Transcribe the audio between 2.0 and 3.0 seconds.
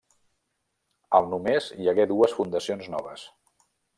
dues fundacions